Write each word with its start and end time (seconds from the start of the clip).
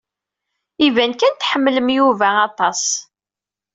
Iban 0.85 1.13
kan 1.15 1.33
tḥemmlem 1.35 1.87
Yuba 1.97 2.29
aṭas. 2.47 2.83